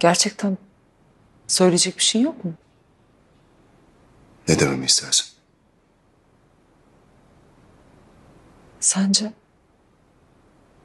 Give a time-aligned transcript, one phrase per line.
[0.00, 0.58] Gerçekten
[1.46, 2.54] söyleyecek bir şey yok mu?
[4.48, 5.26] Ne dememi istersin?
[8.80, 9.32] Sence?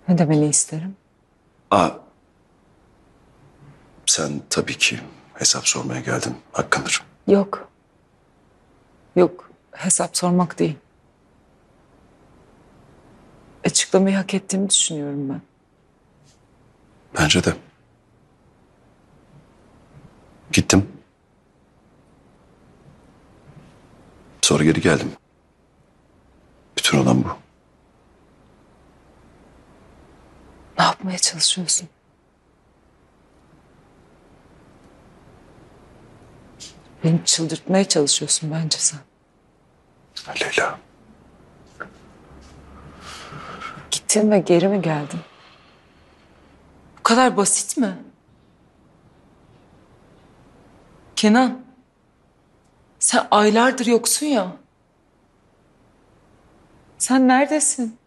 [0.07, 0.95] Ne demeni isterim?
[1.71, 1.89] Aa,
[4.05, 4.99] sen tabii ki
[5.33, 6.35] hesap sormaya geldin.
[6.51, 7.03] Hakkındır.
[7.27, 7.69] Yok.
[9.15, 9.49] Yok.
[9.71, 10.75] Hesap sormak değil.
[13.65, 15.41] Açıklamayı hak ettiğimi düşünüyorum ben.
[17.19, 17.53] Bence de.
[20.55, 20.87] Gittim.
[24.41, 25.11] Sonra geri geldim.
[26.77, 27.27] Bütün olan bu.
[30.79, 31.89] Ne yapmaya çalışıyorsun?
[37.03, 38.99] Beni çıldırtmaya çalışıyorsun bence sen.
[40.41, 40.79] Leyla.
[43.91, 45.19] Gittin ve geri mi geldin?
[46.99, 48.04] Bu kadar basit mi?
[51.15, 51.61] Kenan,
[52.99, 54.51] sen aylardır yoksun ya.
[56.97, 57.97] Sen neredesin?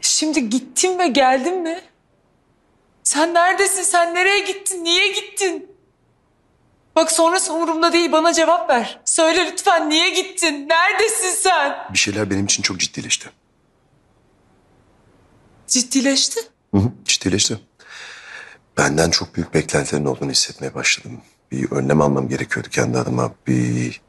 [0.00, 1.80] Şimdi gittin ve geldin mi?
[3.02, 3.82] Sen neredesin?
[3.82, 4.84] Sen nereye gittin?
[4.84, 5.72] Niye gittin?
[6.96, 8.12] Bak sonrası umurumda değil.
[8.12, 9.00] Bana cevap ver.
[9.04, 10.68] Söyle lütfen niye gittin?
[10.68, 11.78] Neredesin sen?
[11.92, 13.30] Bir şeyler benim için çok ciddileşti.
[15.66, 16.40] Ciddileşti.
[16.74, 17.58] Hı hı, ciddileşti.
[18.78, 21.20] Benden çok büyük beklentilerin olduğunu hissetmeye başladım.
[21.50, 23.32] Bir önlem almam gerekiyordu kendi adıma.
[23.46, 24.00] Bir...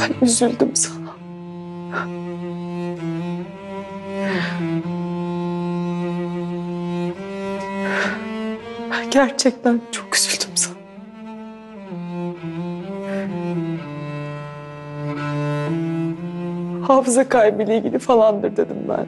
[0.00, 1.16] Ben üzüldüm sana.
[9.10, 10.74] Gerçekten çok üzüldüm sana.
[16.86, 19.06] Hafıza kaybıyla ilgili falandır dedim ben.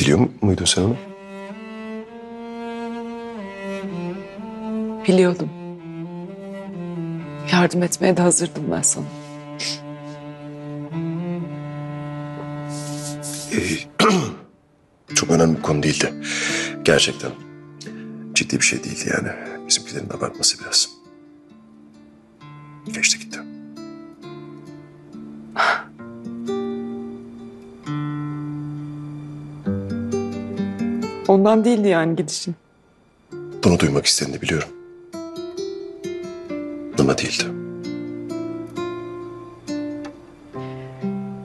[0.00, 0.96] Biliyor muydun sen onu?
[5.08, 5.50] Biliyordum.
[7.52, 9.04] Yardım etmeye de hazırdım ben sana.
[15.14, 16.12] Çok önemli bir konu değildi.
[16.84, 17.30] Gerçekten.
[18.34, 19.28] Ciddi bir şey değildi yani.
[19.68, 20.88] Bizimkilerin abartması biraz.
[22.92, 23.40] Geçti gitti.
[31.28, 32.54] Ondan değildi yani gidişin.
[33.64, 34.68] Bunu duymak istediğini biliyorum.
[36.98, 37.44] Ama değildi.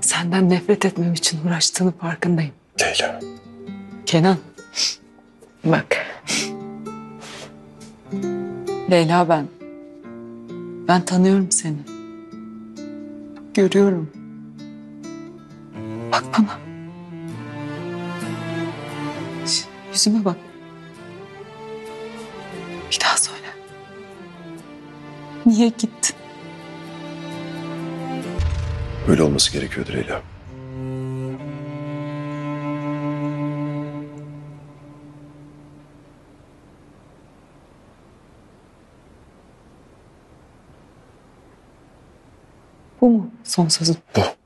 [0.02, 2.52] Senden nefret etmem için uğraştığını farkındayım.
[2.82, 3.20] Leyla.
[4.06, 4.38] Kenan.
[5.64, 6.06] Bak.
[8.92, 9.48] Leyla ben.
[10.88, 11.78] Ben tanıyorum seni.
[13.54, 14.10] Görüyorum.
[16.12, 16.60] Bak bana.
[19.48, 20.38] Şş, Yüzüme bak.
[22.92, 23.48] Bir daha söyle.
[25.46, 26.16] Niye gittin?
[29.08, 30.22] Böyle olması gerekiyordu Leyla.
[43.02, 43.98] Bu mu son sözün?
[44.16, 44.39] Bu.